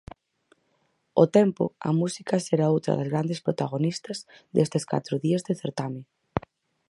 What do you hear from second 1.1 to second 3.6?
Ao tempo, a música será outra das grandes